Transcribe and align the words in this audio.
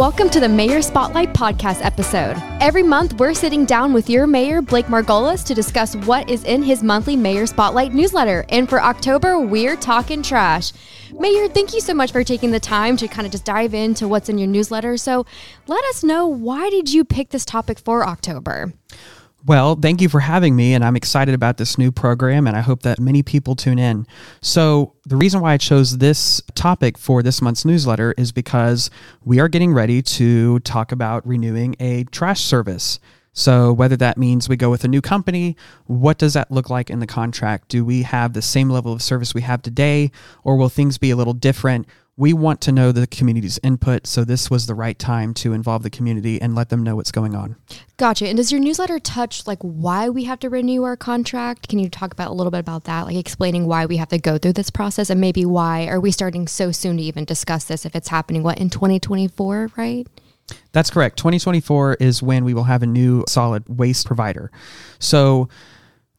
Welcome 0.00 0.30
to 0.30 0.40
the 0.40 0.48
Mayor 0.48 0.80
Spotlight 0.80 1.34
podcast 1.34 1.84
episode. 1.84 2.34
Every 2.58 2.82
month, 2.82 3.18
we're 3.20 3.34
sitting 3.34 3.66
down 3.66 3.92
with 3.92 4.08
your 4.08 4.26
mayor, 4.26 4.62
Blake 4.62 4.86
Margolis, 4.86 5.44
to 5.44 5.52
discuss 5.52 5.94
what 5.94 6.30
is 6.30 6.42
in 6.44 6.62
his 6.62 6.82
monthly 6.82 7.16
Mayor 7.16 7.46
Spotlight 7.46 7.92
newsletter. 7.92 8.46
And 8.48 8.66
for 8.66 8.80
October, 8.80 9.38
we're 9.38 9.76
talking 9.76 10.22
trash. 10.22 10.72
Mayor, 11.12 11.48
thank 11.48 11.74
you 11.74 11.82
so 11.82 11.92
much 11.92 12.12
for 12.12 12.24
taking 12.24 12.50
the 12.50 12.58
time 12.58 12.96
to 12.96 13.08
kind 13.08 13.26
of 13.26 13.32
just 13.32 13.44
dive 13.44 13.74
into 13.74 14.08
what's 14.08 14.30
in 14.30 14.38
your 14.38 14.48
newsletter. 14.48 14.96
So 14.96 15.26
let 15.66 15.84
us 15.90 16.02
know 16.02 16.26
why 16.26 16.70
did 16.70 16.90
you 16.90 17.04
pick 17.04 17.28
this 17.28 17.44
topic 17.44 17.78
for 17.78 18.02
October? 18.02 18.72
Well, 19.46 19.74
thank 19.74 20.02
you 20.02 20.10
for 20.10 20.20
having 20.20 20.54
me, 20.54 20.74
and 20.74 20.84
I'm 20.84 20.96
excited 20.96 21.34
about 21.34 21.56
this 21.56 21.78
new 21.78 21.90
program, 21.90 22.46
and 22.46 22.54
I 22.56 22.60
hope 22.60 22.82
that 22.82 23.00
many 23.00 23.22
people 23.22 23.56
tune 23.56 23.78
in. 23.78 24.06
So, 24.42 24.94
the 25.06 25.16
reason 25.16 25.40
why 25.40 25.54
I 25.54 25.56
chose 25.56 25.96
this 25.96 26.42
topic 26.54 26.98
for 26.98 27.22
this 27.22 27.40
month's 27.40 27.64
newsletter 27.64 28.14
is 28.18 28.32
because 28.32 28.90
we 29.24 29.40
are 29.40 29.48
getting 29.48 29.72
ready 29.72 30.02
to 30.02 30.58
talk 30.60 30.92
about 30.92 31.26
renewing 31.26 31.74
a 31.80 32.04
trash 32.04 32.42
service. 32.42 33.00
So, 33.32 33.72
whether 33.72 33.96
that 33.96 34.18
means 34.18 34.46
we 34.46 34.56
go 34.56 34.70
with 34.70 34.84
a 34.84 34.88
new 34.88 35.00
company, 35.00 35.56
what 35.86 36.18
does 36.18 36.34
that 36.34 36.50
look 36.50 36.68
like 36.68 36.90
in 36.90 37.00
the 37.00 37.06
contract? 37.06 37.68
Do 37.68 37.82
we 37.82 38.02
have 38.02 38.34
the 38.34 38.42
same 38.42 38.68
level 38.68 38.92
of 38.92 39.00
service 39.00 39.32
we 39.32 39.40
have 39.42 39.62
today, 39.62 40.10
or 40.44 40.56
will 40.56 40.68
things 40.68 40.98
be 40.98 41.10
a 41.10 41.16
little 41.16 41.32
different? 41.32 41.86
We 42.20 42.34
want 42.34 42.60
to 42.60 42.70
know 42.70 42.92
the 42.92 43.06
community's 43.06 43.58
input, 43.62 44.06
so 44.06 44.26
this 44.26 44.50
was 44.50 44.66
the 44.66 44.74
right 44.74 44.98
time 44.98 45.32
to 45.32 45.54
involve 45.54 45.82
the 45.82 45.88
community 45.88 46.38
and 46.38 46.54
let 46.54 46.68
them 46.68 46.82
know 46.82 46.94
what's 46.94 47.10
going 47.10 47.34
on. 47.34 47.56
Gotcha. 47.96 48.28
And 48.28 48.36
does 48.36 48.52
your 48.52 48.60
newsletter 48.60 48.98
touch 48.98 49.46
like 49.46 49.58
why 49.62 50.10
we 50.10 50.24
have 50.24 50.38
to 50.40 50.50
renew 50.50 50.82
our 50.82 50.98
contract? 50.98 51.68
Can 51.68 51.78
you 51.78 51.88
talk 51.88 52.12
about 52.12 52.28
a 52.28 52.34
little 52.34 52.50
bit 52.50 52.60
about 52.60 52.84
that, 52.84 53.06
like 53.06 53.16
explaining 53.16 53.66
why 53.66 53.86
we 53.86 53.96
have 53.96 54.10
to 54.10 54.18
go 54.18 54.36
through 54.36 54.52
this 54.52 54.68
process 54.68 55.08
and 55.08 55.18
maybe 55.18 55.46
why 55.46 55.86
are 55.86 55.98
we 55.98 56.10
starting 56.10 56.46
so 56.46 56.70
soon 56.70 56.98
to 56.98 57.02
even 57.02 57.24
discuss 57.24 57.64
this 57.64 57.86
if 57.86 57.96
it's 57.96 58.08
happening 58.08 58.42
what 58.42 58.58
in 58.58 58.68
2024, 58.68 59.70
right? 59.78 60.06
That's 60.72 60.90
correct. 60.90 61.16
2024 61.16 61.94
is 62.00 62.22
when 62.22 62.44
we 62.44 62.52
will 62.52 62.64
have 62.64 62.82
a 62.82 62.86
new 62.86 63.24
solid 63.28 63.64
waste 63.66 64.06
provider. 64.06 64.50
So 64.98 65.48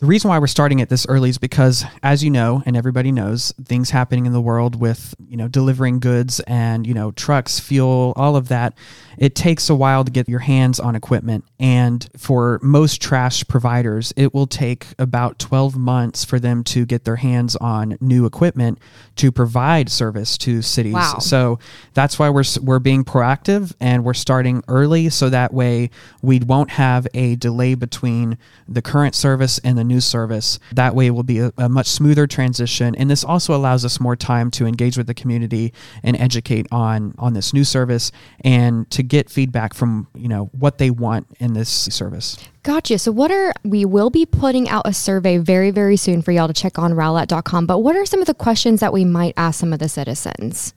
the 0.02 0.08
reason 0.08 0.30
why 0.30 0.40
we're 0.40 0.48
starting 0.48 0.80
it 0.80 0.90
this 0.90 1.06
early 1.08 1.30
is 1.30 1.38
because, 1.38 1.86
as 2.02 2.24
you 2.24 2.32
know, 2.32 2.64
and 2.66 2.76
everybody 2.76 3.12
knows, 3.12 3.54
things 3.64 3.92
happening 3.92 4.26
in 4.26 4.34
the 4.34 4.42
world 4.42 4.82
with 4.82 5.14
you 5.28 5.38
know 5.38 5.48
delivering 5.48 6.00
goods 6.00 6.40
and 6.42 6.88
you 6.88 6.96
know 6.96 7.12
trucks, 7.12 7.60
fuel, 7.60 8.12
all 8.16 8.36
of 8.36 8.48
that. 8.48 8.74
It 9.20 9.36
takes 9.36 9.70
a 9.70 9.76
while 9.76 10.04
to 10.04 10.10
get 10.10 10.28
your 10.28 10.40
hands 10.40 10.80
on 10.80 10.96
equipment, 10.96 11.46
and 11.60 12.10
for 12.18 12.60
most 12.64 13.00
trash 13.00 13.48
providers, 13.48 14.12
it 14.18 14.34
will 14.34 14.48
take 14.48 14.88
about 14.98 15.38
12 15.38 15.78
months 15.78 16.26
for 16.26 16.40
them 16.40 16.64
to 16.64 16.88
get 16.88 17.04
their 17.04 17.18
hands 17.18 17.56
on 17.58 17.96
new 18.02 18.26
equipment 18.26 18.80
to 19.18 19.32
provide 19.32 19.88
service 19.92 20.36
to 20.40 20.64
cities. 20.64 20.94
Wow. 20.94 21.20
So 21.20 21.60
that's 21.94 22.18
why 22.18 22.32
we're 22.32 22.44
we're 22.64 22.80
being 22.80 23.06
proactive 23.06 23.76
and 23.80 24.04
we're 24.04 24.16
starting 24.16 24.64
early, 24.68 25.10
so 25.10 25.30
that 25.30 25.54
way 25.54 25.92
we 26.24 26.40
won't 26.40 26.72
have 26.72 27.08
a 27.14 27.36
delay 27.36 27.76
between 27.76 28.40
the 28.68 28.82
current 28.82 29.14
service 29.14 29.60
and 29.64 29.78
the 29.78 29.91
news 29.92 30.06
service. 30.06 30.60
That 30.72 30.96
way, 30.96 31.08
it 31.08 31.12
will 31.12 31.24
be 31.24 31.40
a, 31.40 31.52
a, 31.58 31.70
much 31.70 31.88
smoother 31.88 32.28
transition, 32.28 32.96
and 32.96 33.10
this 33.10 33.24
also 33.24 33.56
allows 33.56 33.86
us 33.86 34.00
more 34.00 34.16
time 34.16 34.50
to 34.52 34.66
engage 34.66 34.98
with 34.98 35.08
the 35.08 35.14
community 35.14 35.74
and 36.04 36.16
educate 36.18 36.68
on 36.72 37.14
on 37.18 37.34
this 37.34 37.54
new 37.54 37.64
service 37.64 38.12
and 38.44 38.90
to 38.92 39.04
get 39.04 39.30
feedback 39.30 39.74
from 39.74 40.08
you 40.16 40.28
know 40.28 40.50
what 40.58 40.78
they 40.78 40.90
want 40.90 41.28
in 41.40 41.54
this 41.54 41.70
service. 41.70 42.38
Gotcha. 42.64 43.00
So, 43.00 43.12
what 43.12 43.32
are 43.32 43.54
we 43.64 43.86
will 43.86 44.12
be 44.12 44.26
putting 44.26 44.70
out 44.70 44.84
a 44.86 44.94
survey 44.94 45.38
very, 45.38 45.72
very 45.72 45.98
soon 45.98 46.22
for 46.22 46.32
y'all 46.32 46.48
to 46.48 46.54
check 46.54 46.78
on 46.78 46.94
rowlett.com. 46.94 47.66
But 47.66 47.80
what 47.80 47.96
are 47.96 48.06
some 48.06 48.22
of 48.22 48.28
the 48.28 48.34
questions 48.34 48.80
that 48.80 48.94
we 48.94 49.04
might 49.04 49.34
ask 49.36 49.60
some 49.60 49.74
of 49.74 49.80
the 49.80 49.90
citizens? 49.90 50.74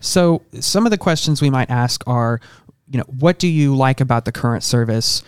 So, 0.00 0.42
some 0.60 0.86
of 0.86 0.90
the 0.90 0.98
questions 0.98 1.42
we 1.42 1.50
might 1.50 1.70
ask 1.70 2.02
are, 2.06 2.40
you 2.88 2.98
know, 2.98 3.04
what 3.18 3.38
do 3.38 3.48
you 3.48 3.74
like 3.76 4.00
about 4.00 4.24
the 4.24 4.32
current 4.32 4.64
service? 4.64 5.22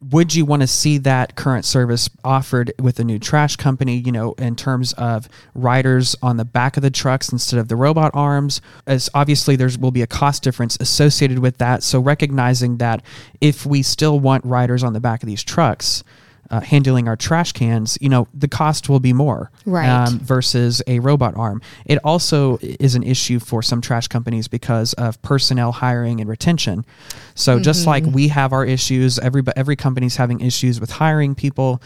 Would 0.00 0.34
you 0.34 0.46
want 0.46 0.62
to 0.62 0.66
see 0.66 0.96
that 0.98 1.36
current 1.36 1.64
service 1.64 2.08
offered 2.24 2.72
with 2.80 2.98
a 2.98 3.04
new 3.04 3.18
trash 3.18 3.56
company 3.56 3.96
you 3.96 4.10
know 4.10 4.32
in 4.34 4.56
terms 4.56 4.94
of 4.94 5.28
riders 5.54 6.16
on 6.22 6.38
the 6.38 6.44
back 6.44 6.78
of 6.78 6.82
the 6.82 6.90
trucks 6.90 7.30
instead 7.30 7.58
of 7.58 7.68
the 7.68 7.76
robot 7.76 8.10
arms? 8.14 8.60
As 8.86 9.10
obviously 9.12 9.56
there 9.56 9.68
will 9.78 9.90
be 9.90 10.02
a 10.02 10.06
cost 10.06 10.42
difference 10.42 10.76
associated 10.80 11.40
with 11.40 11.58
that 11.58 11.82
so 11.82 12.00
recognizing 12.00 12.78
that 12.78 13.02
if 13.40 13.66
we 13.66 13.82
still 13.82 14.18
want 14.18 14.44
riders 14.44 14.82
on 14.82 14.94
the 14.94 15.00
back 15.00 15.22
of 15.22 15.26
these 15.26 15.42
trucks 15.42 16.02
uh, 16.50 16.60
handling 16.60 17.08
our 17.08 17.16
trash 17.16 17.52
cans, 17.52 17.96
you 18.00 18.08
know, 18.08 18.26
the 18.34 18.48
cost 18.48 18.88
will 18.88 19.00
be 19.00 19.12
more 19.12 19.50
right. 19.64 19.88
um, 19.88 20.18
versus 20.18 20.82
a 20.86 20.98
robot 20.98 21.34
arm. 21.36 21.62
It 21.86 21.98
also 22.04 22.58
is 22.60 22.94
an 22.94 23.02
issue 23.02 23.38
for 23.38 23.62
some 23.62 23.80
trash 23.80 24.08
companies 24.08 24.48
because 24.48 24.92
of 24.94 25.20
personnel 25.22 25.72
hiring 25.72 26.20
and 26.20 26.28
retention. 26.28 26.84
So 27.34 27.54
mm-hmm. 27.54 27.62
just 27.62 27.86
like 27.86 28.04
we 28.04 28.28
have 28.28 28.52
our 28.52 28.64
issues, 28.64 29.18
every 29.18 29.42
every 29.56 29.76
company's 29.76 30.16
having 30.16 30.40
issues 30.40 30.80
with 30.80 30.90
hiring 30.90 31.34
people 31.34 31.80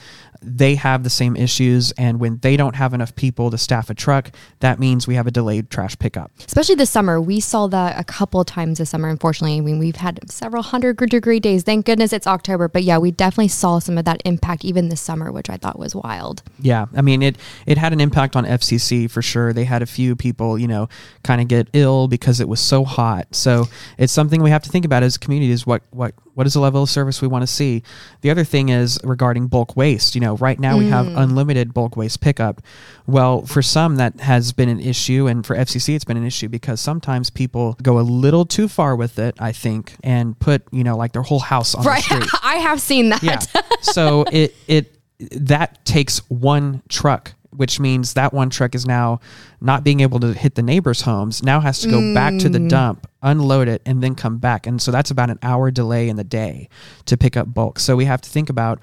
they 0.45 0.75
have 0.75 1.03
the 1.03 1.11
same 1.11 1.37
issues. 1.37 1.93
And 1.93 2.21
when 2.21 2.39
they 2.39 2.57
don't 2.57 2.77
have 2.77 2.95
enough 2.95 3.15
people 3.17 3.51
to 3.51 3.59
staff 3.59 3.91
a 3.91 3.95
truck, 3.95 4.31
that 4.61 4.79
means 4.79 5.07
we 5.07 5.15
have 5.15 5.27
a 5.27 5.31
delayed 5.31 5.71
trash 5.71 5.99
pickup. 5.99 6.31
Especially 6.47 6.75
this 6.75 6.91
summer. 6.91 7.21
We 7.21 7.41
saw 7.41 7.67
that 7.69 7.99
a 7.99 8.05
couple 8.05 8.41
of 8.41 8.47
times 8.47 8.79
this 8.79 8.91
summer, 8.91 9.09
unfortunately. 9.09 9.57
I 9.57 9.61
mean, 9.61 9.79
we've 9.79 9.97
had 9.97 10.31
several 10.31 10.63
hundred 10.63 10.97
degree 10.97 11.41
days. 11.41 11.63
Thank 11.63 11.87
goodness 11.87 12.13
it's 12.13 12.27
October. 12.27 12.69
But 12.69 12.83
yeah, 12.85 12.99
we 12.99 13.11
definitely 13.11 13.49
saw 13.49 13.79
some 13.79 13.99
of 13.99 14.05
that 14.05 14.21
impact 14.25 14.54
even 14.63 14.91
this 14.91 15.01
summer, 15.01 15.33
which 15.33 15.49
I 15.49 15.57
thought 15.57 15.79
was 15.79 15.95
wild. 15.95 16.43
Yeah. 16.61 16.85
I 16.95 17.01
mean, 17.01 17.23
it, 17.23 17.39
it 17.65 17.79
had 17.79 17.95
an 17.95 18.01
impact 18.01 18.37
on 18.37 18.45
FCC 18.45 19.11
for 19.11 19.23
sure. 19.23 19.55
They 19.55 19.65
had 19.65 19.81
a 19.81 19.87
few 19.87 20.15
people, 20.15 20.59
you 20.59 20.69
know, 20.69 20.91
kind 21.23 21.41
of 21.41 21.49
get 21.49 21.69
ill 21.73 22.09
because 22.09 22.41
it 22.41 22.49
was 22.49 22.61
so 22.61 22.85
hot. 22.85 23.35
So 23.35 23.65
it's 23.97 24.13
something 24.13 24.43
we 24.43 24.51
have 24.51 24.63
to 24.65 24.71
think 24.71 24.85
about 24.85 25.03
as 25.03 25.17
a 25.17 25.19
community 25.19 25.51
is 25.51 25.67
what, 25.67 25.83
what 25.91 26.15
what 26.35 26.47
is 26.47 26.55
the 26.55 26.61
level 26.61 26.83
of 26.83 26.91
service 26.91 27.23
we 27.23 27.29
want 27.29 27.43
to 27.43 27.47
see? 27.47 27.83
The 28.21 28.31
other 28.31 28.45
thing 28.45 28.69
is 28.69 28.99
regarding 29.05 29.47
bulk 29.47 29.77
waste. 29.77 30.15
You 30.15 30.21
know, 30.21 30.37
right 30.37 30.59
now 30.59 30.77
we 30.77 30.89
have 30.89 31.07
mm. 31.07 31.17
unlimited 31.17 31.73
bulk 31.73 31.97
waste 31.97 32.21
pickup. 32.21 32.61
Well, 33.07 33.47
for 33.47 33.63
some 33.63 33.97
that 33.97 34.21
has 34.21 34.53
been 34.53 34.69
an 34.69 34.81
issue, 34.81 35.27
and 35.27 35.47
for 35.47 35.57
FCC 35.57 35.95
it's 35.95 36.05
been 36.05 36.17
an 36.17 36.27
issue 36.27 36.49
because 36.49 36.81
sometimes 36.81 37.31
people 37.31 37.77
go 37.83 37.99
a 37.99 38.03
little 38.03 38.45
too 38.45 38.69
far 38.69 38.97
with 38.97 39.19
it. 39.19 39.37
I 39.39 39.53
think 39.53 39.95
and 40.03 40.39
put 40.39 40.63
you 40.73 40.85
know 40.85 40.97
like 40.97 41.13
their 41.13 41.23
whole 41.23 41.41
house 41.41 41.75
on 41.75 41.85
right. 41.85 42.03
the 42.09 42.23
street. 42.23 42.31
I 42.43 42.57
have 42.57 42.81
seen 42.81 43.11
that. 43.11 43.23
Yeah. 43.23 43.39
so 43.81 44.25
it 44.33 44.44
it 44.69 45.01
that 45.31 45.85
takes 45.85 46.19
one 46.29 46.83
truck 46.89 47.35
which 47.57 47.79
means 47.79 48.15
that 48.15 48.33
one 48.33 48.51
truck 48.51 48.75
is 48.75 48.87
now 48.87 49.21
not 49.61 49.85
being 49.85 50.01
able 50.01 50.21
to 50.21 50.33
hit 50.33 50.55
the 50.55 50.63
neighbors' 50.63 51.03
homes, 51.03 51.43
now 51.43 51.61
has 51.61 51.81
to 51.81 51.89
go 51.89 52.01
mm. 52.01 52.15
back 52.15 52.37
to 52.39 52.49
the 52.49 52.59
mm. 52.59 52.69
dump, 52.69 53.07
unload 53.23 53.69
it, 53.69 53.81
and 53.87 54.03
then 54.03 54.15
come 54.15 54.39
back. 54.39 54.67
And 54.67 54.83
so 54.83 54.91
that's 54.91 55.11
about 55.11 55.31
an 55.31 55.39
hour 55.43 55.71
delay 55.71 56.09
in 56.09 56.17
the 56.17 56.25
day 56.25 56.69
to 57.07 57.17
pick 57.17 57.37
up 57.37 57.53
bulk. 57.53 57.79
So 57.79 57.97
we 57.97 58.07
have 58.07 58.21
to 58.23 58.31
think 58.31 58.51
about 58.51 58.81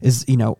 is, 0.00 0.24
you 0.28 0.36
know, 0.36 0.58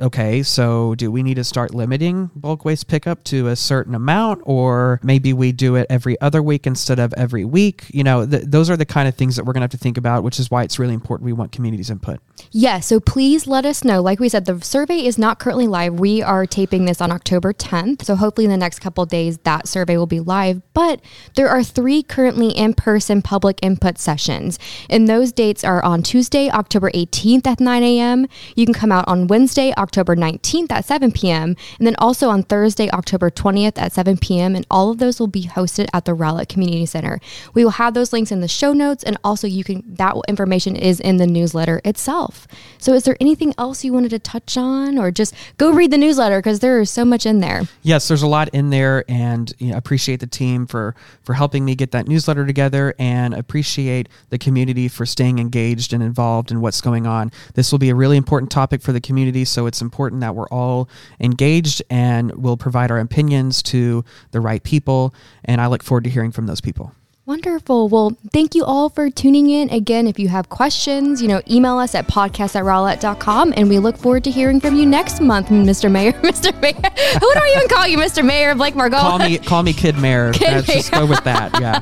okay, 0.00 0.42
so 0.42 0.94
do 0.94 1.10
we 1.10 1.22
need 1.22 1.34
to 1.34 1.44
start 1.44 1.74
limiting 1.74 2.30
bulk 2.34 2.64
waste 2.64 2.88
pickup 2.88 3.24
to 3.24 3.48
a 3.48 3.56
certain 3.56 3.94
amount, 3.94 4.42
or 4.44 5.00
maybe 5.02 5.32
we 5.32 5.52
do 5.52 5.76
it 5.76 5.86
every 5.88 6.20
other 6.20 6.42
week 6.42 6.66
instead 6.66 6.98
of 6.98 7.12
every 7.14 7.44
week? 7.44 7.84
You 7.88 8.04
know, 8.04 8.26
th- 8.26 8.44
those 8.46 8.68
are 8.68 8.76
the 8.76 8.84
kind 8.84 9.08
of 9.08 9.14
things 9.14 9.36
that 9.36 9.44
we're 9.44 9.52
going 9.52 9.60
to 9.60 9.64
have 9.64 9.70
to 9.70 9.76
think 9.76 9.96
about, 9.96 10.22
which 10.22 10.38
is 10.38 10.50
why 10.50 10.62
it's 10.62 10.78
really 10.78 10.94
important 10.94 11.24
we 11.26 11.32
want 11.32 11.52
community's 11.52 11.90
input. 11.90 12.20
Yeah, 12.50 12.80
so 12.80 13.00
please 13.00 13.46
let 13.46 13.64
us 13.64 13.84
know. 13.84 14.02
Like 14.02 14.18
we 14.18 14.28
said, 14.28 14.44
the 14.44 14.60
survey 14.60 15.04
is 15.04 15.18
not 15.18 15.38
currently 15.38 15.66
live. 15.66 16.00
We 16.00 16.22
are 16.22 16.46
taping 16.46 16.84
this 16.84 17.00
on 17.00 17.12
October 17.12 17.52
10th. 17.52 18.04
So 18.04 18.16
hopefully 18.16 18.44
in 18.44 18.50
the 18.50 18.56
next 18.56 18.80
couple 18.80 19.06
days, 19.06 19.38
that 19.38 19.68
survey 19.68 19.96
will 19.96 20.06
be 20.06 20.20
live. 20.20 20.62
But 20.74 21.00
there 21.34 21.48
are 21.48 21.62
three 21.62 22.02
currently 22.02 22.50
in 22.50 22.74
person 22.74 23.22
public 23.22 23.58
input 23.62 23.98
sessions. 23.98 24.58
And 24.90 25.08
those 25.08 25.32
dates 25.32 25.64
are 25.64 25.82
on 25.84 26.02
Tuesday, 26.02 26.50
October 26.50 26.90
18th 26.90 27.46
at 27.46 27.60
9 27.60 27.82
a.m. 27.82 28.26
You 28.56 28.66
can 28.66 28.74
come 28.74 28.92
out 28.92 29.06
on 29.06 29.26
Wednesday, 29.26 29.72
October 29.76 29.91
October 29.92 30.16
19th 30.16 30.72
at 30.72 30.86
7 30.86 31.12
p.m., 31.12 31.54
and 31.78 31.86
then 31.86 31.94
also 31.98 32.30
on 32.30 32.42
Thursday, 32.42 32.88
October 32.92 33.28
20th 33.30 33.76
at 33.76 33.92
7 33.92 34.16
p.m. 34.16 34.56
And 34.56 34.66
all 34.70 34.90
of 34.90 34.96
those 34.96 35.20
will 35.20 35.26
be 35.26 35.44
hosted 35.44 35.86
at 35.92 36.06
the 36.06 36.14
Rowlett 36.14 36.48
Community 36.48 36.86
Center. 36.86 37.20
We 37.52 37.62
will 37.62 37.72
have 37.72 37.92
those 37.92 38.10
links 38.10 38.32
in 38.32 38.40
the 38.40 38.48
show 38.48 38.72
notes, 38.72 39.04
and 39.04 39.18
also 39.22 39.46
you 39.46 39.62
can 39.62 39.82
that 39.86 40.16
information 40.28 40.76
is 40.76 40.98
in 40.98 41.18
the 41.18 41.26
newsletter 41.26 41.82
itself. 41.84 42.46
So, 42.78 42.94
is 42.94 43.04
there 43.04 43.18
anything 43.20 43.52
else 43.58 43.84
you 43.84 43.92
wanted 43.92 44.08
to 44.12 44.18
touch 44.18 44.56
on, 44.56 44.96
or 44.96 45.10
just 45.10 45.34
go 45.58 45.70
read 45.72 45.90
the 45.90 45.98
newsletter 45.98 46.38
because 46.38 46.60
there 46.60 46.80
is 46.80 46.88
so 46.88 47.04
much 47.04 47.26
in 47.26 47.40
there? 47.40 47.64
Yes, 47.82 48.08
there's 48.08 48.22
a 48.22 48.26
lot 48.26 48.48
in 48.54 48.70
there, 48.70 49.04
and 49.08 49.52
you 49.58 49.72
know, 49.72 49.76
appreciate 49.76 50.20
the 50.20 50.26
team 50.26 50.66
for 50.66 50.94
for 51.22 51.34
helping 51.34 51.66
me 51.66 51.74
get 51.74 51.90
that 51.90 52.08
newsletter 52.08 52.46
together, 52.46 52.94
and 52.98 53.34
appreciate 53.34 54.08
the 54.30 54.38
community 54.38 54.88
for 54.88 55.04
staying 55.04 55.38
engaged 55.38 55.92
and 55.92 56.02
involved 56.02 56.50
in 56.50 56.62
what's 56.62 56.80
going 56.80 57.06
on. 57.06 57.30
This 57.52 57.70
will 57.70 57.78
be 57.78 57.90
a 57.90 57.94
really 57.94 58.16
important 58.16 58.50
topic 58.50 58.80
for 58.80 58.92
the 58.92 59.00
community, 59.02 59.44
so 59.44 59.66
it's 59.72 59.80
important 59.80 60.20
that 60.20 60.34
we're 60.34 60.48
all 60.48 60.90
engaged 61.18 61.82
and 61.88 62.30
we'll 62.34 62.58
provide 62.58 62.90
our 62.90 62.98
opinions 63.00 63.62
to 63.62 64.04
the 64.30 64.40
right 64.40 64.62
people. 64.62 65.14
And 65.46 65.62
I 65.62 65.66
look 65.66 65.82
forward 65.82 66.04
to 66.04 66.10
hearing 66.10 66.30
from 66.30 66.46
those 66.46 66.60
people. 66.60 66.92
Wonderful. 67.24 67.88
Well, 67.88 68.14
thank 68.32 68.54
you 68.54 68.64
all 68.64 68.90
for 68.90 69.08
tuning 69.08 69.48
in. 69.48 69.70
Again, 69.70 70.06
if 70.06 70.18
you 70.18 70.28
have 70.28 70.50
questions, 70.50 71.22
you 71.22 71.28
know, 71.28 71.40
email 71.48 71.78
us 71.78 71.94
at 71.94 72.06
podcast 72.06 72.56
at 72.56 72.64
rowlett.com 72.64 73.54
and 73.56 73.68
we 73.70 73.78
look 73.78 73.96
forward 73.96 74.24
to 74.24 74.30
hearing 74.30 74.60
from 74.60 74.74
you 74.76 74.84
next 74.84 75.20
month, 75.20 75.48
Mr. 75.48 75.90
Mayor. 75.90 76.12
Mr. 76.22 76.52
Mayor. 76.60 76.74
Who 76.74 77.32
do 77.32 77.40
I 77.40 77.54
even 77.56 77.68
call 77.68 77.86
you, 77.86 77.96
Mr. 77.96 78.22
Mayor 78.22 78.50
of 78.50 78.58
Lake 78.58 78.74
Margot? 78.74 78.98
Call 78.98 79.18
me 79.20 79.38
call 79.38 79.62
me 79.62 79.72
Kid 79.72 79.96
Mayor. 79.98 80.32
Kid 80.32 80.50
Let's 80.52 80.66
just 80.66 80.92
go 80.92 81.06
with 81.06 81.22
that. 81.24 81.52
Yeah. 81.62 81.80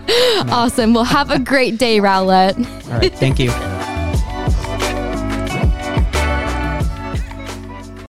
Awesome. 0.50 0.92
Well, 0.92 1.04
have 1.04 1.30
a 1.30 1.38
great 1.38 1.78
day, 1.78 2.00
Rowlett. 2.00 2.58
All 2.88 2.98
right. 2.98 3.12
Thank 3.12 3.38
you. 3.38 3.50